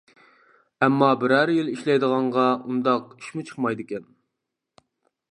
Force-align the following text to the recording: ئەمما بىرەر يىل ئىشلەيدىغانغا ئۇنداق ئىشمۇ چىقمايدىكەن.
ئەمما 0.85 1.09
بىرەر 1.23 1.51
يىل 1.55 1.67
ئىشلەيدىغانغا 1.73 2.45
ئۇنداق 2.63 3.11
ئىشمۇ 3.19 3.45
چىقمايدىكەن. 3.51 4.09